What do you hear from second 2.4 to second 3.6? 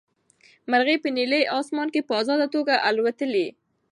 توګه الوتلې.